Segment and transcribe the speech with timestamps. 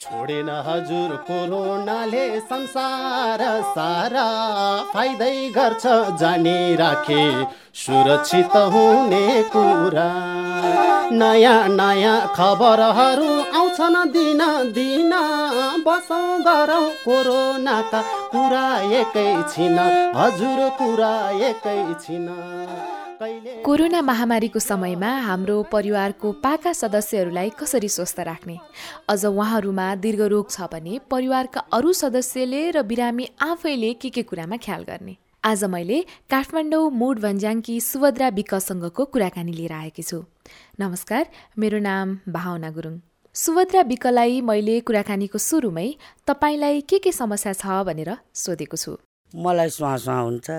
[0.00, 4.24] छोडेन हजुर कोरोनाले संसार सारा
[4.92, 5.84] फाइदै गर्छ
[6.20, 7.22] जानी राखे।
[7.74, 10.08] सुरक्षित हुने कुरा।
[11.12, 14.42] नयाँ नयाँ खबरहरू आउँछन् दिन
[14.72, 15.12] दिन।
[15.86, 18.66] बसौँ गरौँ कोरोनाका कुरा
[19.00, 19.78] एकैछिन
[20.16, 21.14] हजुर कुरा
[21.48, 22.28] एकैछिन
[23.18, 28.56] कोरोना महामारीको समयमा हाम्रो परिवारको पाका सदस्यहरूलाई कसरी स्वस्थ राख्ने?
[29.08, 34.82] अझ उहाँहरूमा दीर्घरोग छ भने परिवारका अरू सदस्यले र बिरामी आफैले के के कुरामा ख्याल
[34.84, 35.16] गर्ने?
[35.44, 40.24] आज मैले काठमाडौँ मुड भन्ज्याङकी सुभद्रा विकसँगको कुराकानी लिएर आएकी छु।
[40.80, 41.26] नमस्कार
[41.58, 42.98] मेरो नाम भावना गुरुङ।
[43.34, 45.88] सुभद्रा विकलाई मैले कुराकानीको सुरुमै
[46.26, 48.96] तपाईँलाई के के समस्या छ भनेर सोधेको छु।
[49.32, 50.50] मलाई श्वास हुन्छ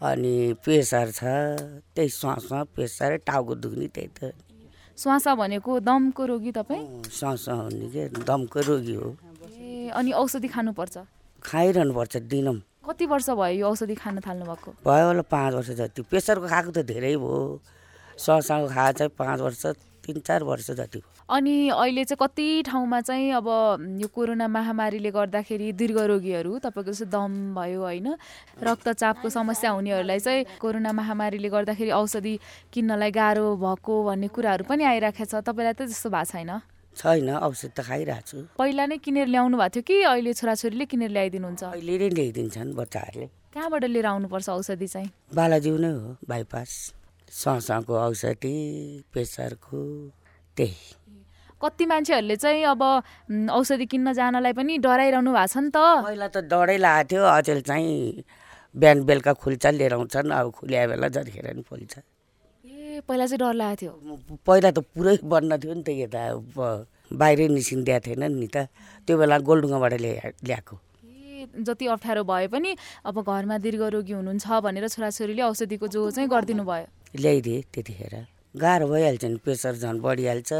[0.00, 1.22] अनि प्रेसर छ
[1.94, 4.32] त्यही श्वास प्रेसर टाउको दुख्ने त्यही त।
[4.96, 7.02] श्वास भनेको दमको रोगी तपाईँ?
[7.08, 8.08] श्वास हुने के?
[8.24, 9.16] दमको रोगी हो।
[9.60, 10.96] ए अनि औषधि खानुपर्छ?
[11.44, 15.70] खाइरहनु पर्छ दिनम। कति वर्ष भयो यो औषधि खान थाल्नु भएको भयो होला पाँच वर्ष
[15.76, 17.60] जति। प्रेसरको खाएको त धेरै भयो।
[18.16, 19.62] श्वासको खाएको चाहिँ पाँच वर्ष
[20.00, 23.46] तिन चार वर्ष जति भयो। अनि अहिले चाहिँ कति ठाउँमा चाहिँ अब
[24.00, 28.08] यो कोरोना महामारीले गर्दाखेरि दीर्घरोगीहरू तपाईँको जस्तो दम भयो होइन
[28.62, 32.34] रक्तचापको समस्या हुनेहरूलाई चाहिँ कोरोना महामारीले गर्दाखेरि औषधि
[32.72, 36.50] किन्नलाई गाह्रो भएको भन्ने कुराहरू पनि आइरहेको छ। तपाईँलाई त त्यस्तो भएको छैन?
[36.90, 41.10] छैन औषध त खाइरहेको छु। पहिला नै किनेर ल्याउनु भएको थियो कि अहिले छोराछोरीले किनेर
[41.10, 41.62] ल्याइदिनुहुन्छ?
[41.62, 45.10] अहिले नै ल्याइदिन्छन् बच्चाहरूले। कहाँबाट लिएर आउनुपर्छ औषधि चाहिँ?
[45.34, 46.70] बालाजिउ नै हो बाइपास।
[47.30, 48.56] ससाको औषधि
[49.12, 49.80] प्रेसरको
[50.56, 50.76] त्यही।
[51.62, 52.82] कति मान्छेहरूले चाहिँ अब
[53.52, 57.60] औषधि किन्न जानलाई पनि डराइरहनु भएको छ नि त। पहिला त डरै लागेको थियो अचेल
[57.62, 58.24] चाहिँ
[58.74, 61.94] बिहान बेलुका खुल्छ लिएर आउँछन् अब खुल्या बेला जतिखेर पनि खोल्छ।
[62.64, 63.92] ए पहिला चाहिँ डर लागेको थियो।
[64.46, 66.22] पहिला त पुरै बन्द थियो नि त यता
[67.12, 68.66] बाहिरै निस्किँदिएको थिएन नि त
[69.06, 72.70] त्यो बेला गोलडुङ्गाबाट ल्या ल्याएको। ए जति अप्ठ्यारो भए पनि
[73.04, 78.14] अब घरमा दीर्घरोगी हुनुहुन्छ भनेर छोराछोरीले औषधिको जो चाहिँ गरिदिनु भयो। ल्याइदिए त्यतिखेर।
[78.54, 80.52] गाह्रो भइहाल्छ नि प्रेसर झन् बढिहाल्छ।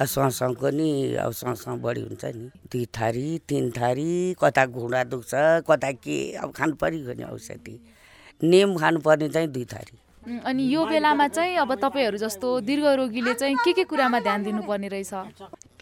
[0.00, 5.32] सँगसँगको नि अब सँगसँग बढी हुन्छ नि। दुई थारी तिन थारी कता घुँडा दुख्छ
[5.68, 7.76] कता के अब खानु पऱ्यो नि औषधि।
[8.42, 9.96] नेम खानुपर्ने चाहिँ दुई थारी।
[10.44, 15.14] अनि यो बेलामा चाहिँ अब तपाईँहरू जस्तो दीर्घरोगीले चाहिँ के के कुरामा ध्यान दिनुपर्ने रहेछ?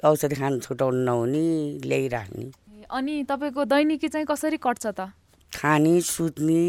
[0.05, 1.47] औषधि खानु छुटाउनु नहुने
[1.87, 2.51] ल्याइराख्ने।
[2.91, 5.13] अनि तपाईँको दैनिकी चाहिँ कसरी कट्छ त?
[5.53, 6.65] खाने सुत्ने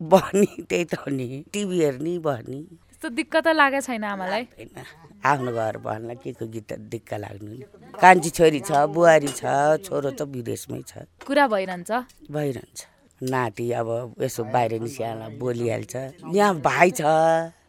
[0.00, 4.44] बस्ने त्यही त हो नि। टिभी हेर्ने बस्ने त्यस्तो दिक्क त लागेको छैन आमालाई।
[5.20, 7.58] आफ्नो घर भन्ला के को गीत दिक्क लाग्नु नि।
[8.00, 9.42] कान्छी छोरी छ बुहारी छ
[9.84, 11.90] छोरो त विदेशमै छ। कुरा भइरहन्छ।
[12.32, 12.78] भइरहन्छ।
[13.20, 13.88] नाति अब
[14.24, 15.94] यसो बाहिर निस्किहाल्छ बोलिहाल्छ।
[16.32, 17.02] यहाँ भाइ छ।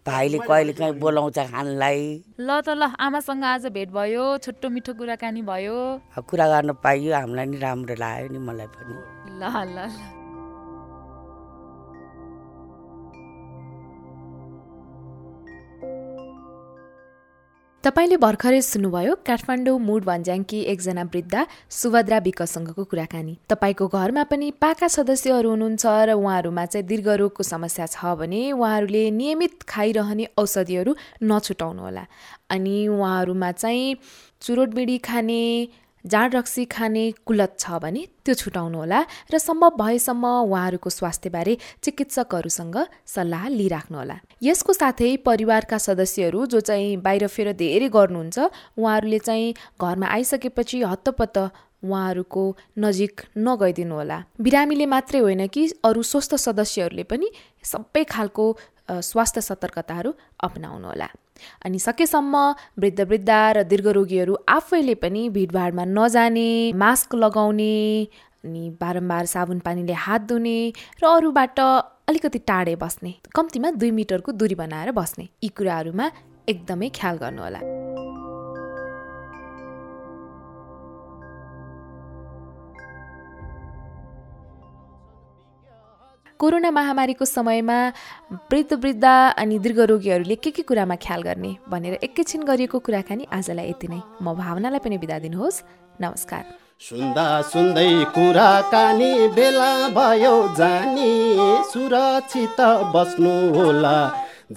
[0.01, 2.01] भाइले कहिले काहीँ बोलाउँछ खानलाई
[2.39, 5.77] ल त ल आमासँग आज भेट भयो छोटो मिठो कुराकानी भयो।
[6.25, 8.95] कुरा गर्न पाइयो हामीलाई नि राम्रो लाग्यो नि मलाई पनि।
[9.37, 10.20] ल ल ल।
[17.83, 21.35] तपाईँले भर्खरै सुन्नुभयो काठमाडौँ मुड भन्ज्याङकी एकजना वृद्ध
[21.69, 28.13] सुभद्रा विकसँगको कुराकानी। तपाईँको घरमा पनि पाका सदस्यहरू हुनुहुन्छ र उहाँहरूमा चाहिँ दीर्घरोगको समस्या छ
[28.21, 30.91] भने उहाँहरूले नियमित खाइरहने औषधिहरू
[31.25, 32.05] नछुटाउनुहोला।
[32.53, 33.97] अनि उहाँहरूमा चाहिँ
[34.41, 35.41] चुरोट बिडी खाने
[36.05, 38.99] जाँड रक्सी खाने कुलत छ भने त्यो छुटाउनुहोला
[39.33, 47.27] र सम्भव भएसम्म उहाँहरूको स्वास्थ्यबारे चिकित्सकहरूसँग सल्लाह लिइराख्नुहोला यसको साथै परिवारका सदस्यहरू जो चाहिँ बाहिर
[47.27, 48.39] फेर धेरै गर्नुहुन्छ
[48.77, 51.37] उहाँहरूले चाहिँ घरमा आइसकेपछि हत्तपत्त
[51.83, 52.43] उहाँहरूको
[52.77, 57.31] नजिक नगइदिनु होला। बिरामीले मात्रै होइन कि अरू स्वस्थ सदस्यहरूले पनि
[57.63, 58.45] सबै खालको
[59.01, 60.11] स्वास्थ्य सतर्कताहरू
[60.43, 61.07] अप्नाउनुहोला
[61.65, 62.37] अनि सकेसम्म
[62.79, 67.73] वृद्ध वृद्ध र दीर्घरोगीहरू आफैले पनि भिडभाडमा नजाने मास्क लगाउने
[68.43, 70.57] अनि बारम्बार साबुन पानीले हात धुने
[70.97, 71.59] र अरूबाट
[72.09, 76.11] अलिकति टाढे बस्ने कम्तीमा दुई मिटरको दूरी बनाएर बस्ने यी कुराहरूमा
[76.47, 77.90] एकदमै ख्याल गर्नुहोला
[86.41, 87.77] कोरोना महामारीको समयमा
[88.49, 89.05] वृद्ध वृद्ध
[89.37, 94.33] अनि दीर्घरोगीहरूले के के कुरामा ख्याल गर्ने भनेर एकैछिन गरिएको कुराकानी आजलाई यति नै। म
[94.33, 95.61] भावनालाई पनि बिदा दिनुहोस्।
[96.01, 96.43] नमस्कार।
[96.81, 101.11] सुन्दा सुन्दै कुराकानी बेला भयो जानी
[101.69, 102.59] सुरक्षित
[102.89, 103.97] बस्नु होला।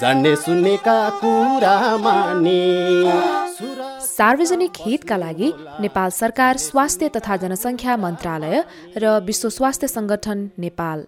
[0.01, 2.63] जान्ने सुन्नेका कुरा माने।
[4.09, 5.53] सार्वजनिक हितका लागि
[5.85, 8.57] नेपाल सरकार स्वास्थ्य तथा जनसङ्ख्या मन्त्रालय
[8.97, 10.99] र विश्व स्वास्थ्य सङ्गठन नेपाल।